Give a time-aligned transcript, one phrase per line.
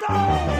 [0.00, 0.57] Santo!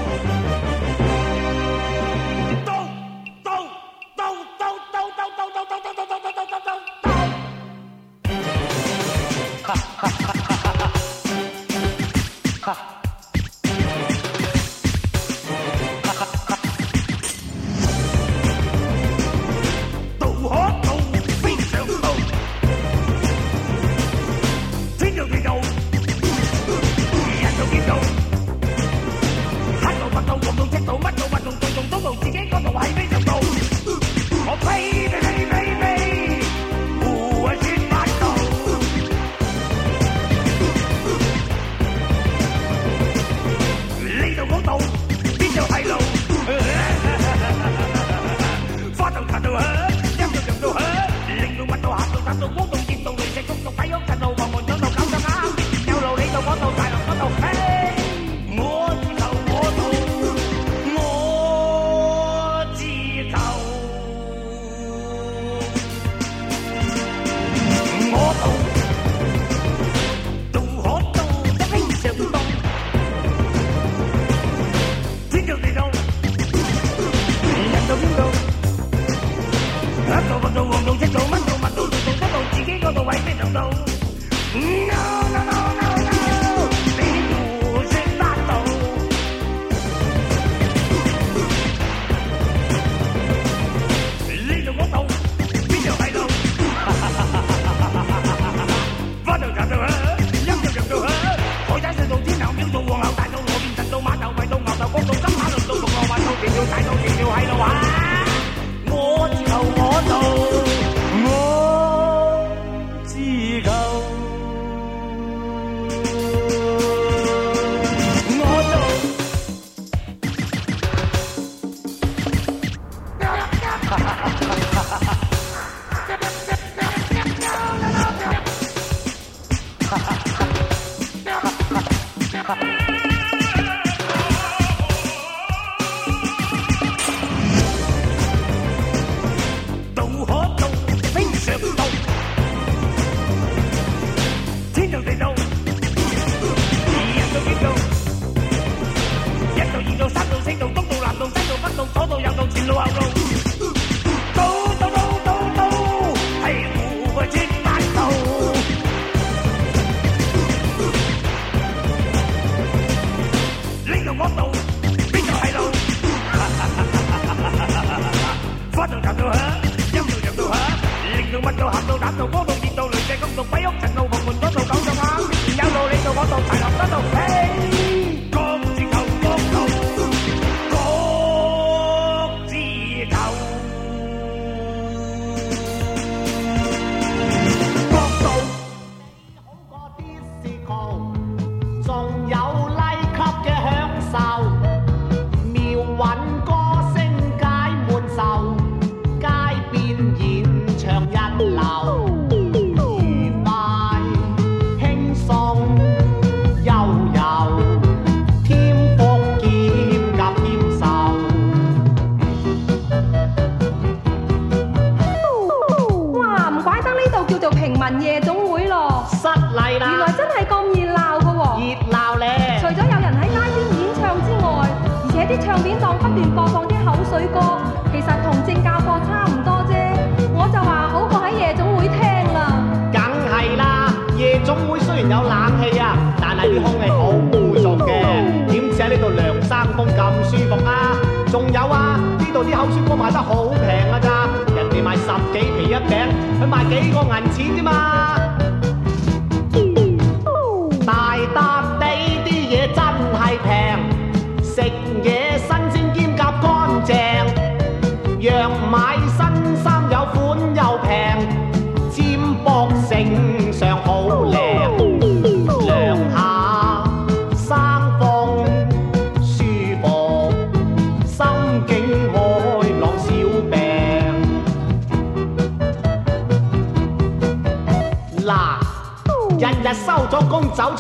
[242.58, 244.26] 就雪糕卖得好平啊咋，
[244.56, 245.96] 人哋卖十几皮一饼，
[246.42, 248.27] 佢卖几个银钱啫嘛。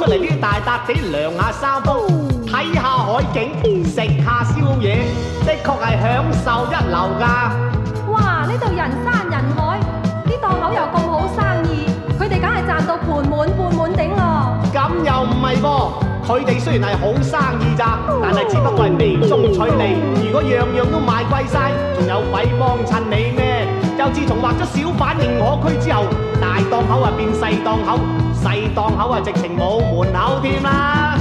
[0.08, 1.98] 嚟啲大笪地涼下沙煲
[2.46, 5.04] 睇下海景食下宵夜
[5.44, 7.52] 的确系享受一流噶
[8.10, 9.78] 哇呢度人山人海
[10.24, 11.84] 啲档口又咁好生意
[12.18, 14.56] 佢哋梗系赚到盆满钵满顶咯。
[14.72, 15.92] 咁又唔系噃
[16.26, 23.47] 佢哋虽然系好生意咋但系只不过系年终取利如果样样都卖贵晒仲有鬼幫衬你咩？
[23.98, 26.04] 就自从画咗小贩认可区之后，
[26.40, 27.98] 大档口啊变细档口，
[28.32, 31.18] 细档口啊直情冇门口添啦，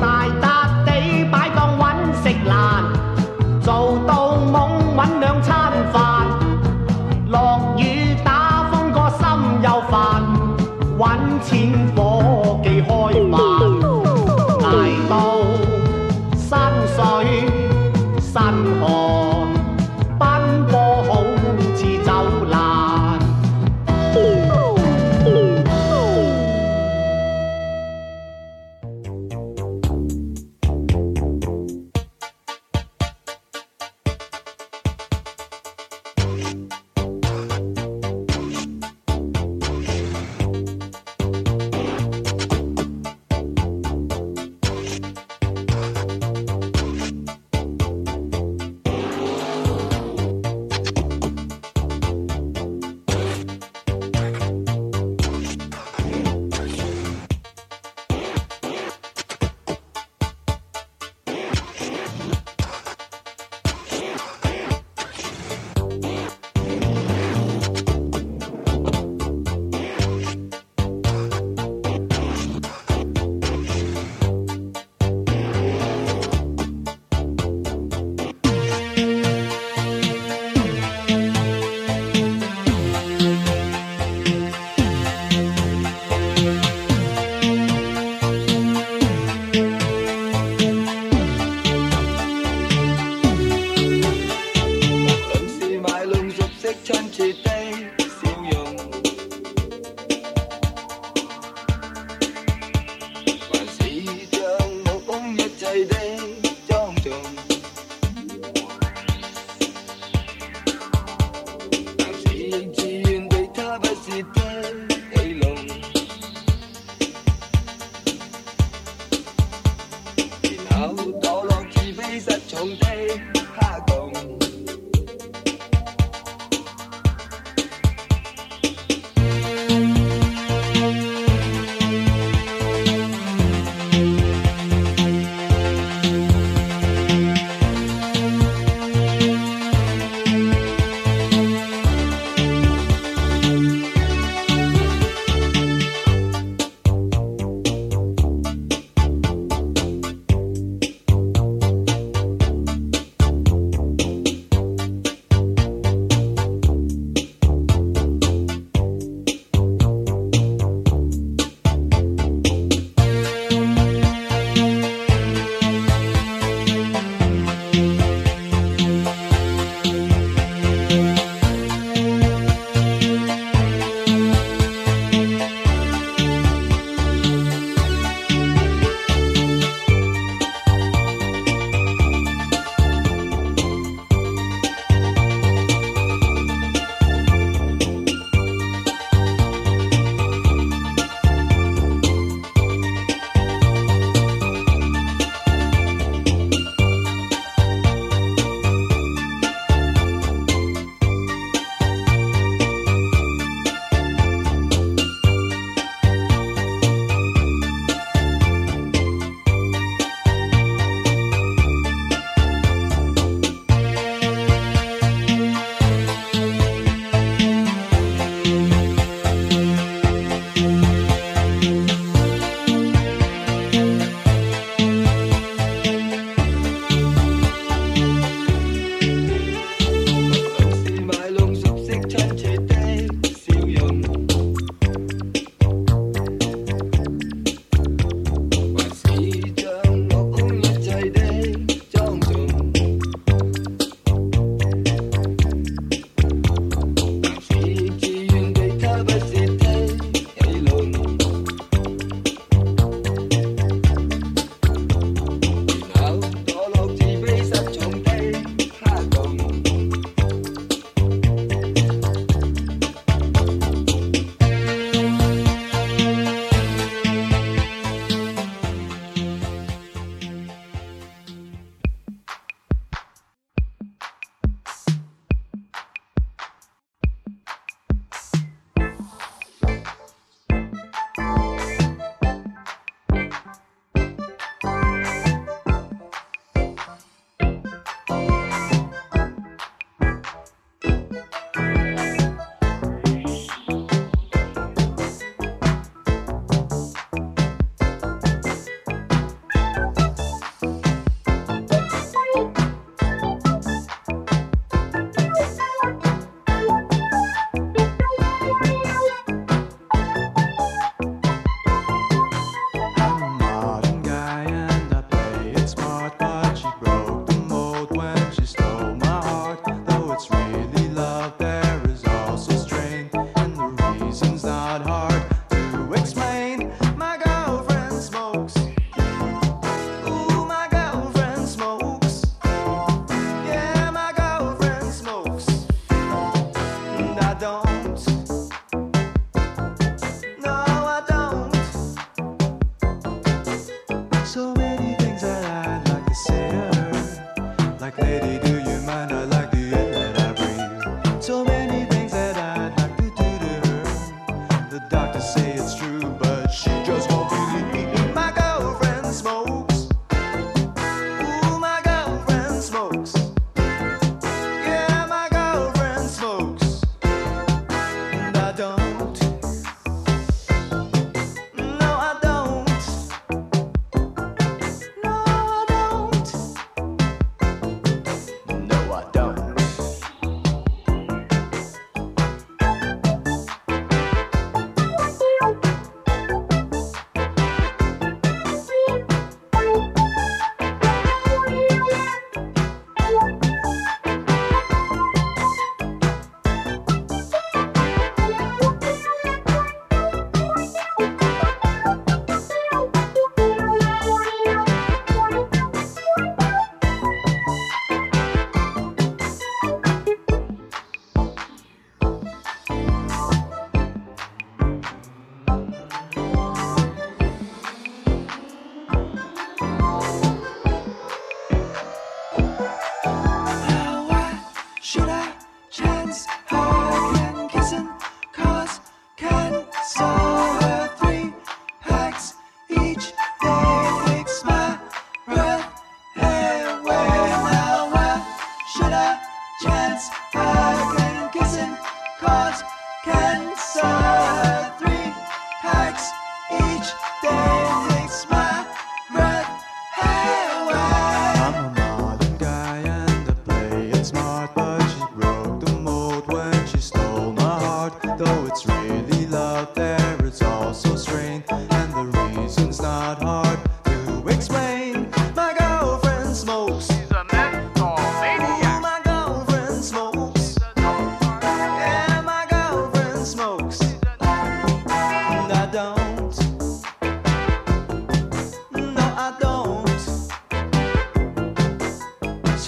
[0.00, 1.94] 大笪地摆档揾
[2.24, 2.82] 食难，
[3.62, 4.27] 做到。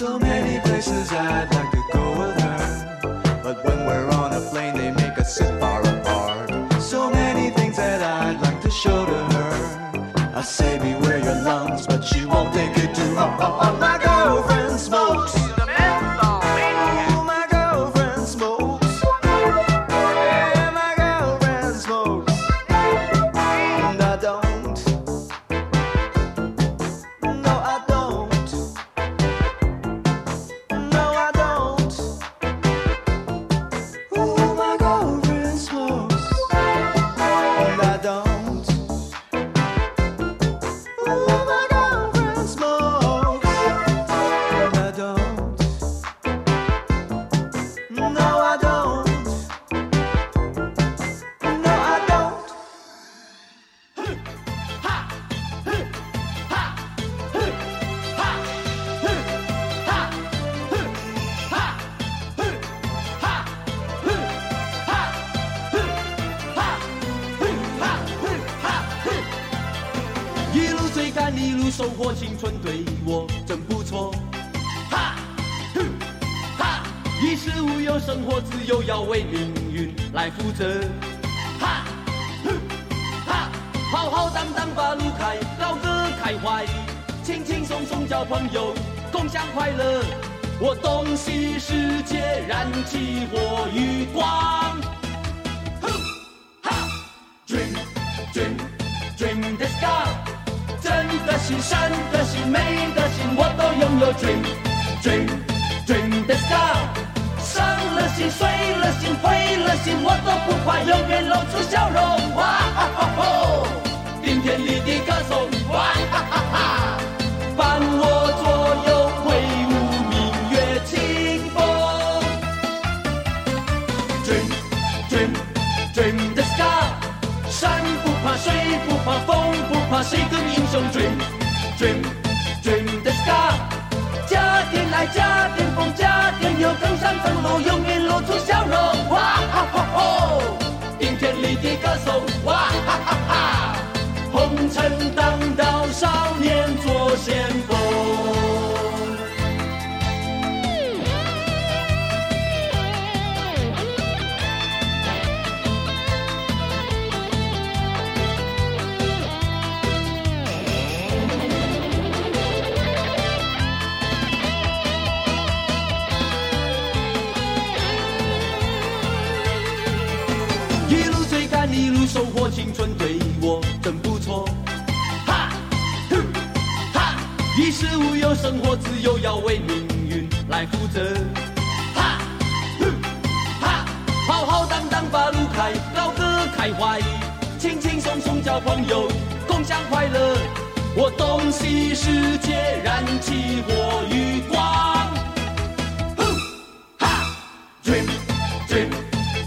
[0.01, 3.41] so many places I'd like to go with her.
[3.43, 6.81] But when we're on a plane, they make us sit far apart.
[6.81, 10.31] So many things that I'd like to show to her.
[10.33, 13.13] I say beware your lungs, but she won't take it too.
[13.15, 14.10] Oh, oh, oh my God.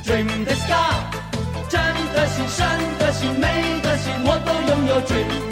[0.04, 1.00] dream the sky
[1.68, 1.80] 真
[2.12, 5.43] 的心，善的心，美的心，我都拥有，dream。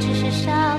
[0.00, 0.69] 只是沙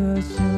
[0.00, 0.49] Because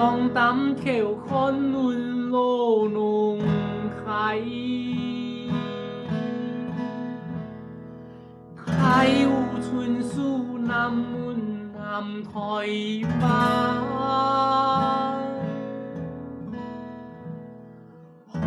[0.00, 3.38] 也讲淡桥看论路弄
[4.02, 4.40] 开，
[8.56, 9.28] 开有
[9.60, 12.30] 春树南门南台
[13.20, 13.22] 湾。
[18.32, 18.40] 河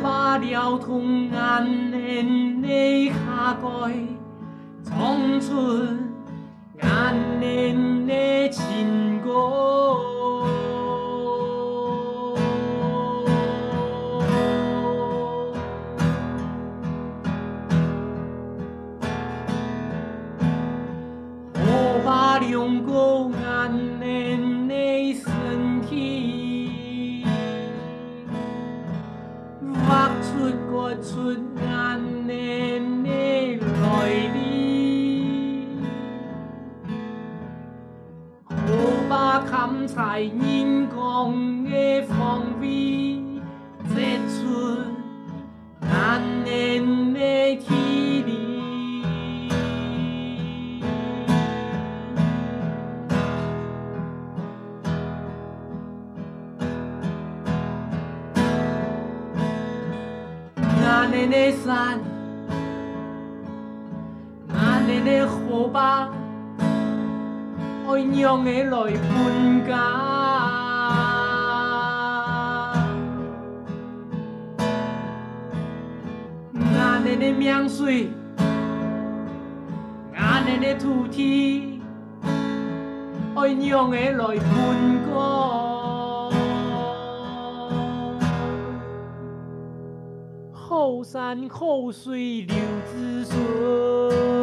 [0.00, 3.66] 把了通眼帘的下盖，
[4.84, 5.50] 冲出
[6.80, 9.79] 眼帘的情歌。
[31.02, 31.36] 出眼
[32.26, 32.30] 的
[33.82, 33.88] 来
[34.34, 34.38] 历，
[38.44, 38.54] 好
[39.08, 43.22] 把开采人工的方位，
[43.88, 43.94] 这
[44.28, 44.38] 出
[45.80, 45.88] 眼
[46.44, 46.89] 的。
[67.88, 69.72] 爱娘儿来分家，
[76.78, 78.10] 俺们的名水，
[80.14, 81.80] 俺们的土地，
[83.34, 84.48] 爱娘儿来分
[85.06, 85.10] 家。
[90.52, 92.54] 后山后水流
[92.86, 94.39] 子孙。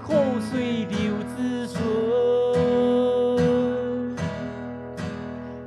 [0.00, 0.14] 后
[0.50, 1.82] 水流子孙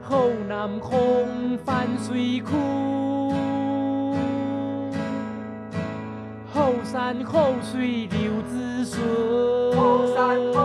[0.01, 2.51] 后南风泛水库
[6.51, 10.56] 后山后水流子孙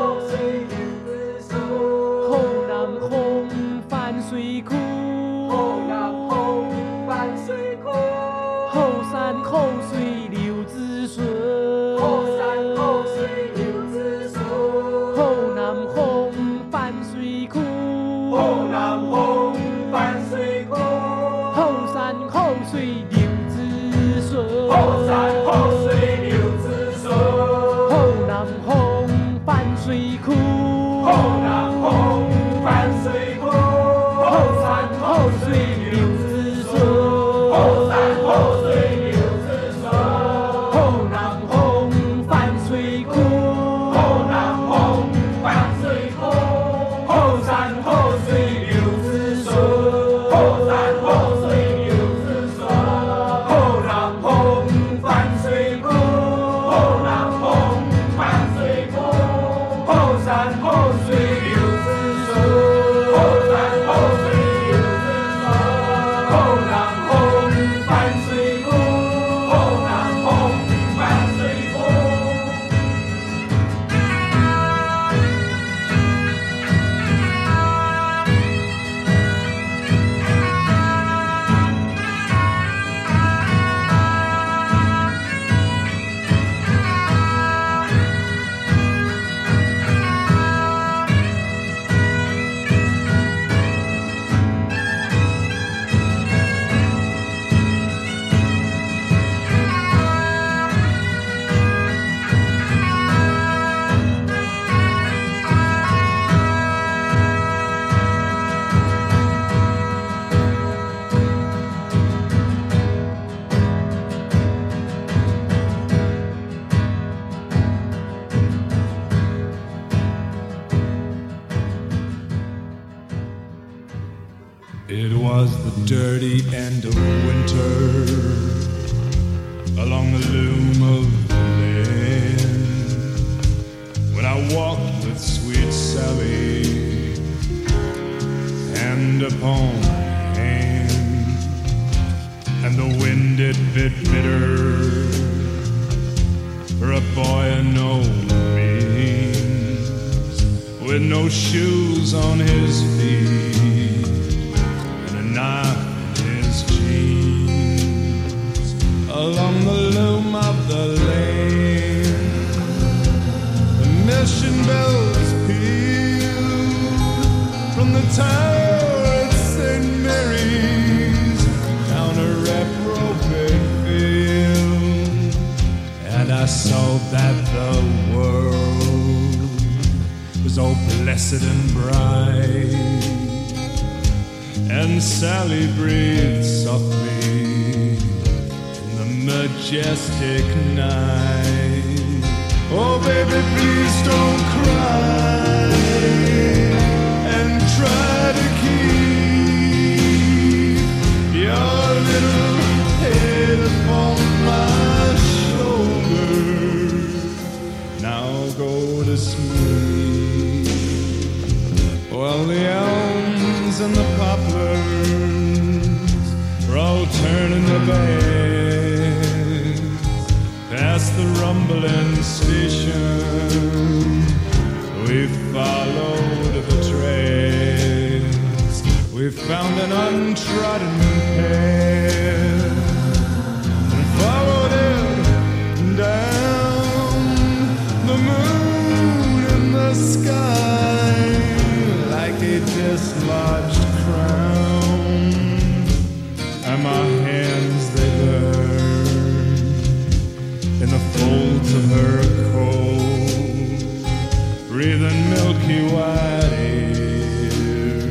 [254.73, 258.09] breathing milky white air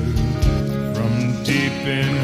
[0.93, 2.20] from deep in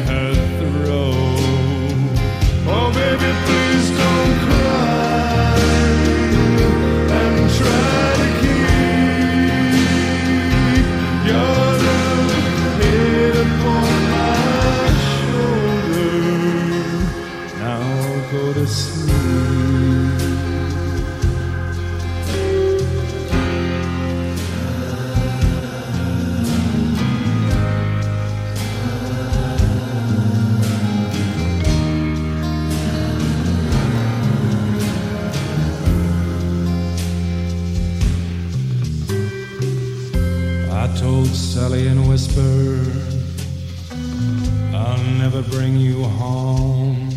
[45.68, 47.10] bring you home.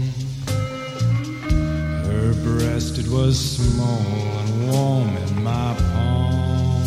[2.05, 4.01] Her breast, it was small
[4.39, 6.83] and warm in my palm.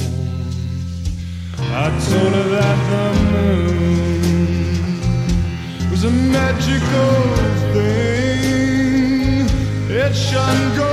[1.59, 4.71] I told her that the moon
[5.91, 7.17] was a magical
[7.73, 9.47] thing.
[9.91, 10.84] It shone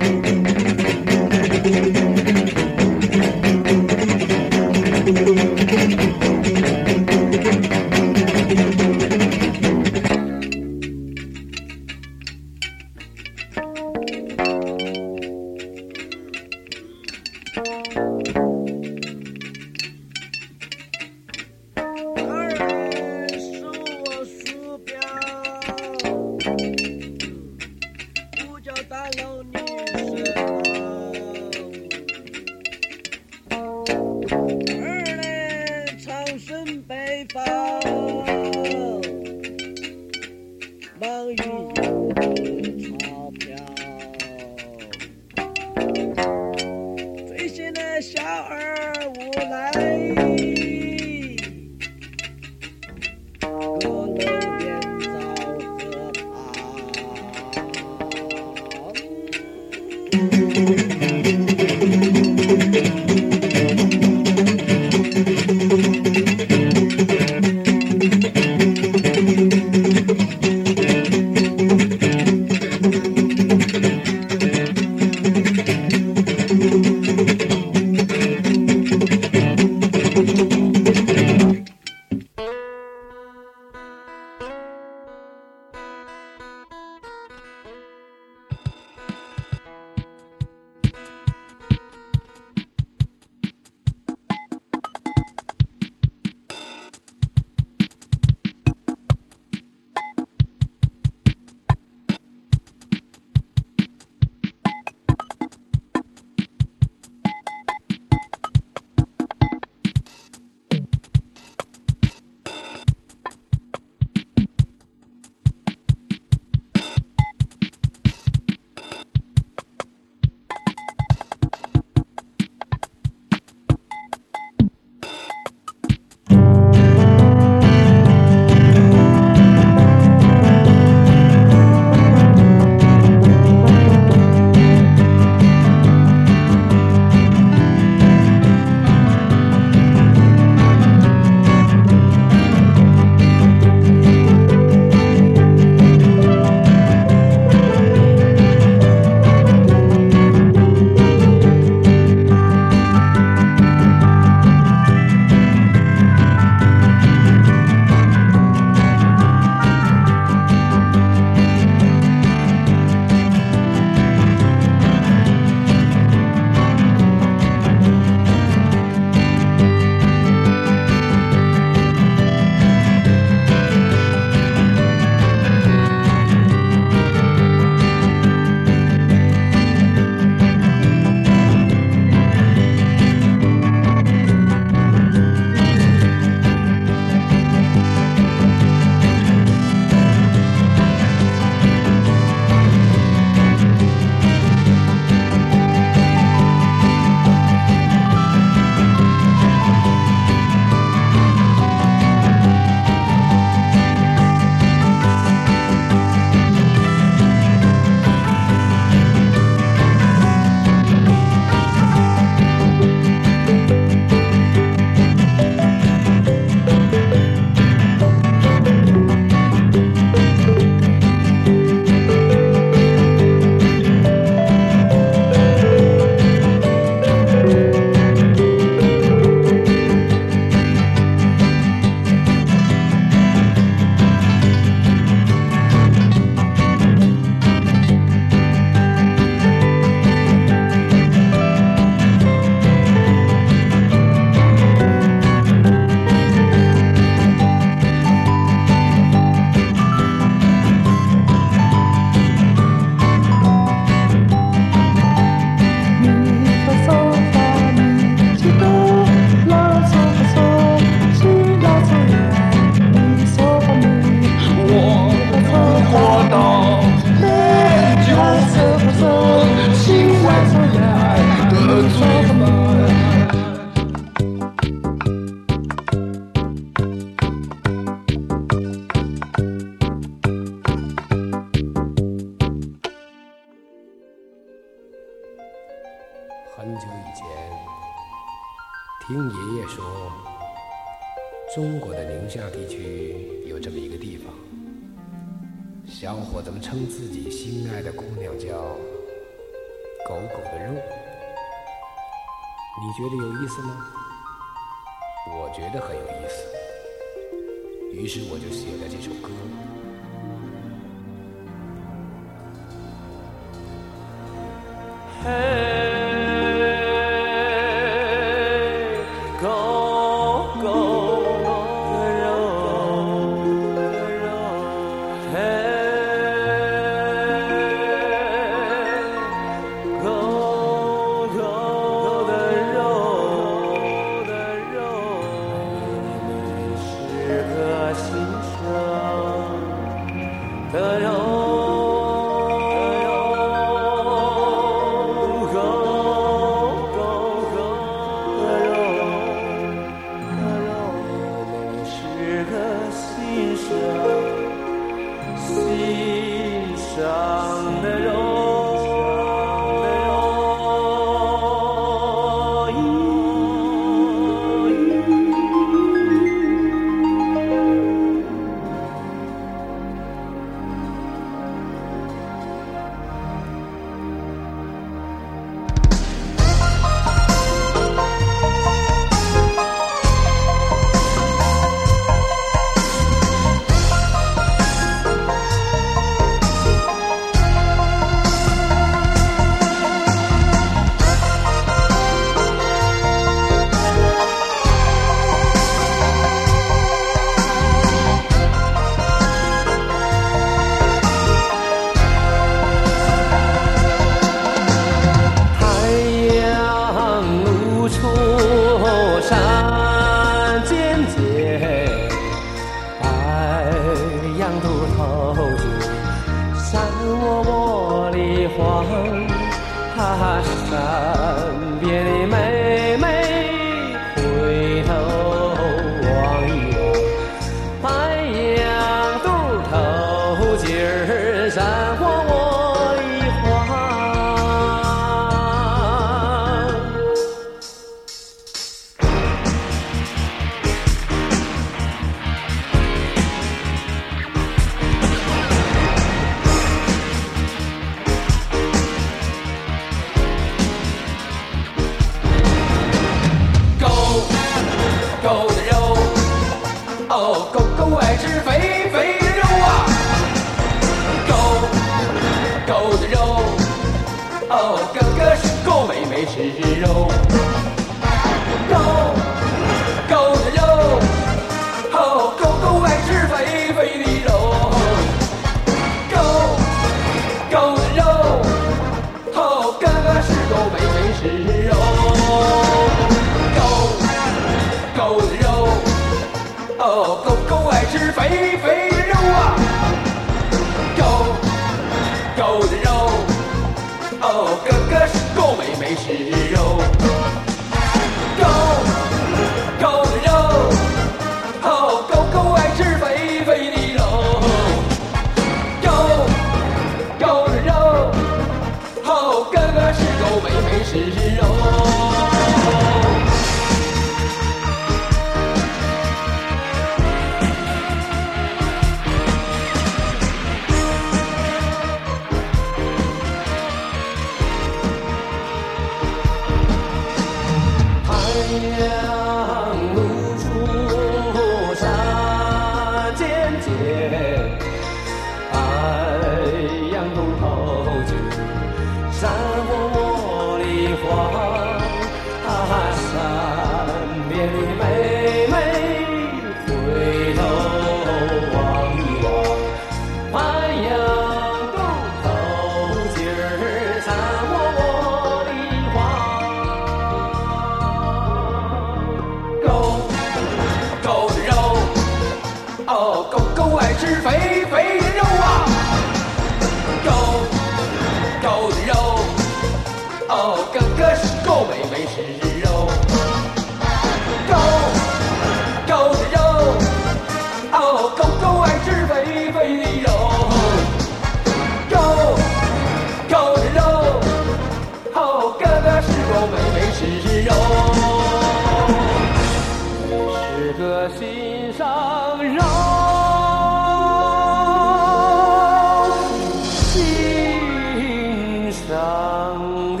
[598.91, 600.00] 想。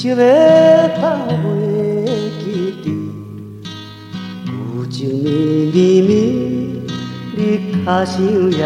[0.00, 0.16] 想要
[1.00, 2.06] 放袂
[2.38, 2.46] 记
[2.84, 2.86] 你，
[4.46, 5.28] 有情绵
[5.74, 6.14] 绵绵，
[7.34, 7.38] 日
[8.06, 8.06] 想
[8.52, 8.62] 夜。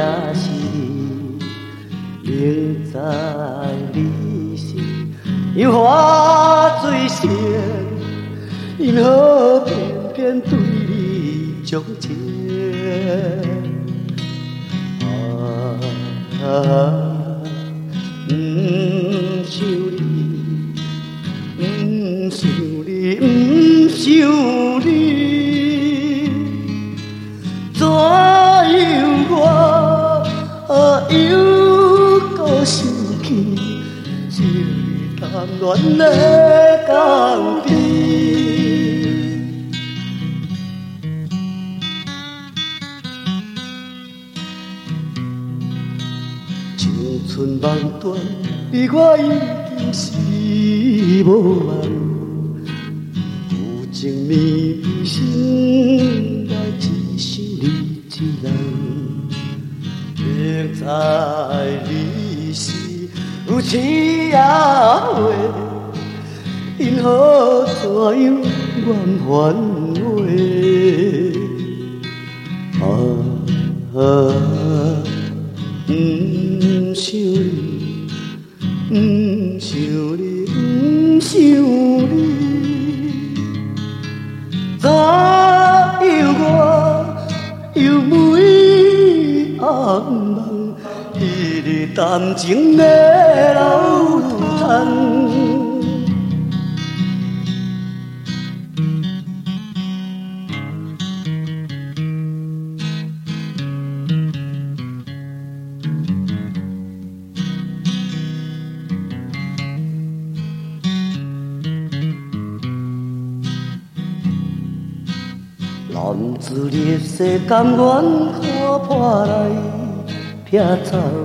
[120.62, 121.21] yatar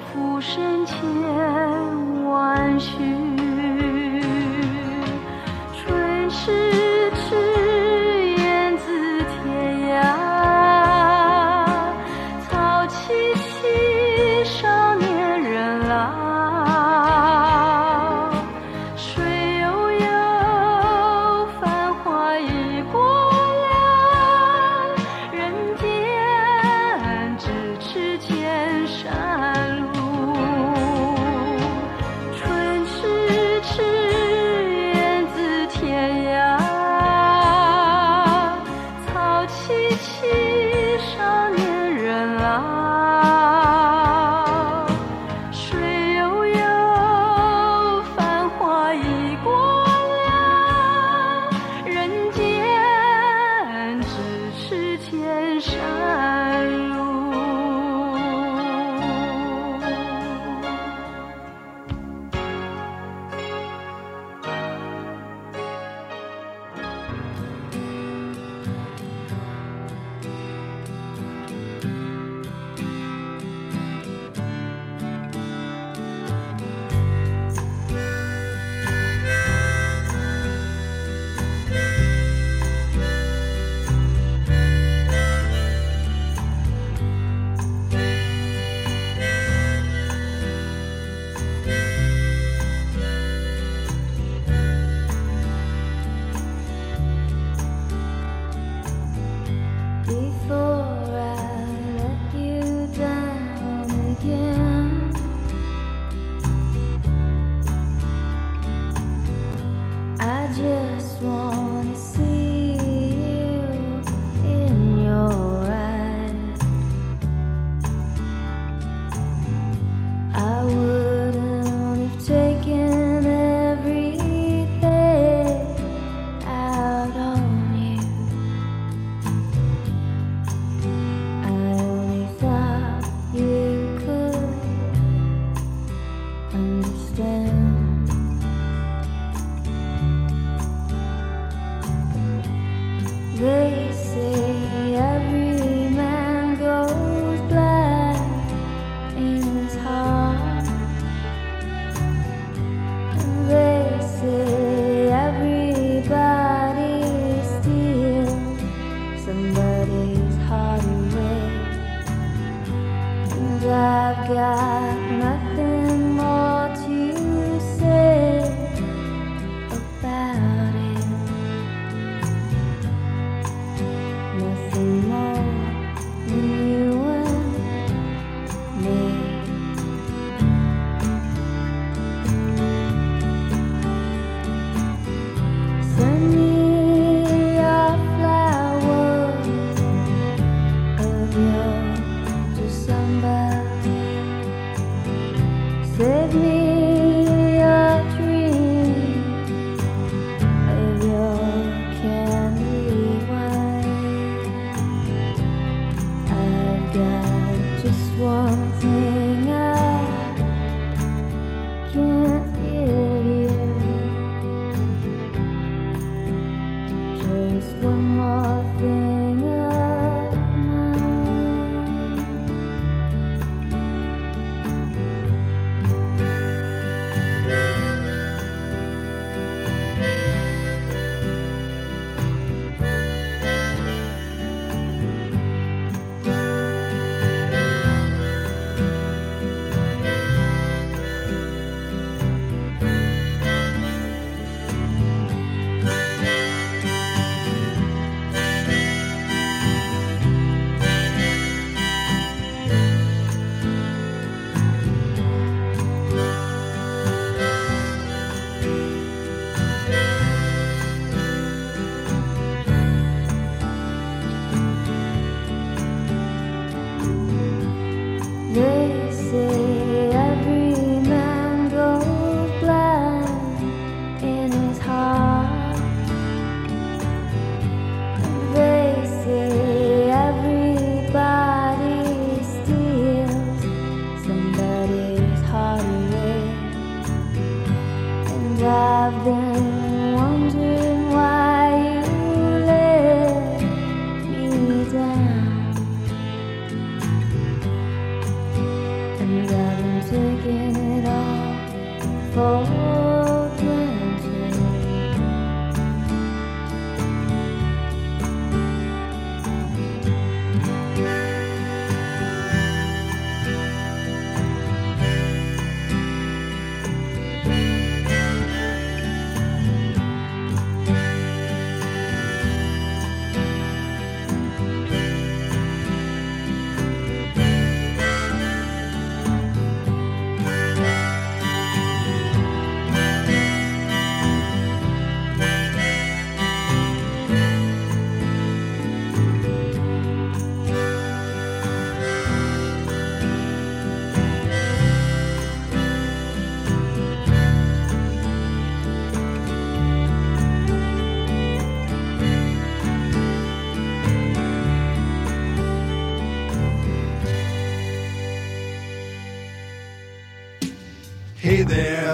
[0.00, 0.96] 浮生千
[2.24, 3.25] 万绪。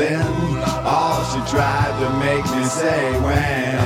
[0.00, 0.32] Then.
[0.88, 3.76] All she tried to make me say when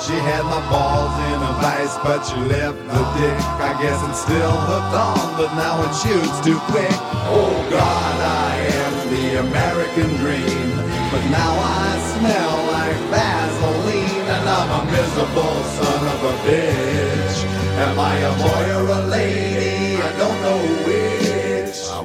[0.00, 3.40] she had my balls in a vice, but she left the dick.
[3.60, 6.96] I guess it's still hooked on, but now it shoots too quick.
[7.28, 8.16] Oh God,
[8.48, 10.68] I am the American dream,
[11.12, 11.52] but now
[11.84, 17.36] I smell like Vaseline, and I'm a miserable son of a bitch.
[17.84, 20.00] Am I a boy or a lady?
[20.00, 21.29] I don't know which.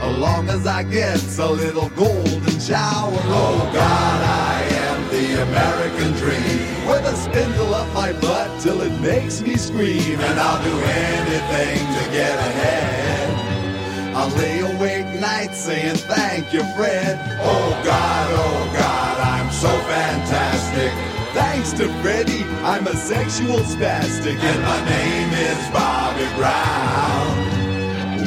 [0.00, 3.20] as long as I get a little golden shower.
[3.28, 9.00] Oh God, I am the American dream, with a spindle up my butt till it
[9.00, 14.14] makes me scream, and I'll do anything to get ahead.
[14.16, 17.18] I lay awake nights saying thank you, Fred.
[17.42, 20.92] Oh God, oh God, I'm so fantastic.
[21.34, 27.46] Thanks to Freddie, I'm a sexual spastic, and my name is Bobby Brown.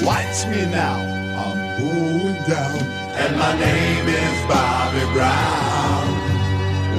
[0.06, 0.98] Watch me now,
[2.00, 2.80] down,
[3.22, 6.08] and my name is Bobby Brown.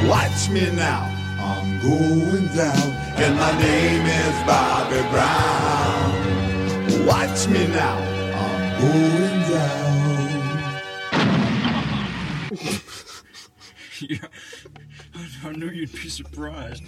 [0.08, 1.04] Watch me now,
[1.38, 6.10] I'm going down, and my name is Bobby Brown.
[7.06, 7.98] Watch me now,
[8.44, 10.00] I'm going down.
[14.00, 14.28] yeah,
[15.14, 16.82] I, I knew you'd be surprised.